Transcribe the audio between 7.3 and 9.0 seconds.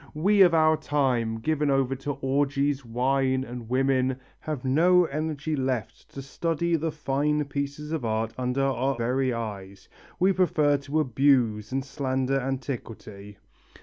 art pieces under our